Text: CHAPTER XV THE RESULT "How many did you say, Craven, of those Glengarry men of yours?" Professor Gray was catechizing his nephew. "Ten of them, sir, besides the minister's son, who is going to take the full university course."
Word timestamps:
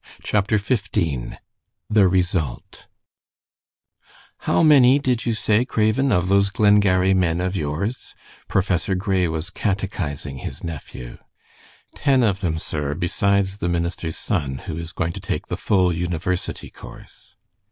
CHAPTER 0.23 0.57
XV 0.57 0.93
THE 1.87 2.07
RESULT 2.07 2.87
"How 4.39 4.63
many 4.63 4.97
did 4.97 5.27
you 5.27 5.35
say, 5.35 5.63
Craven, 5.63 6.11
of 6.11 6.27
those 6.27 6.49
Glengarry 6.49 7.13
men 7.13 7.39
of 7.39 7.55
yours?" 7.55 8.15
Professor 8.47 8.95
Gray 8.95 9.27
was 9.27 9.51
catechizing 9.51 10.37
his 10.39 10.63
nephew. 10.63 11.19
"Ten 11.93 12.23
of 12.23 12.41
them, 12.41 12.57
sir, 12.57 12.95
besides 12.95 13.57
the 13.57 13.69
minister's 13.69 14.17
son, 14.17 14.63
who 14.65 14.75
is 14.75 14.91
going 14.91 15.11
to 15.13 15.21
take 15.21 15.45
the 15.49 15.55
full 15.55 15.93
university 15.93 16.71
course." 16.71 17.35